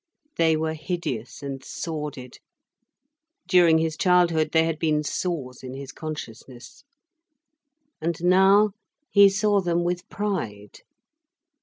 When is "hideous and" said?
0.73-1.63